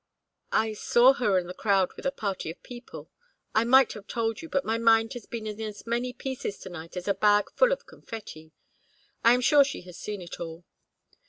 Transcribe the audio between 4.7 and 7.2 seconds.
mind has been in as many pieces to night as a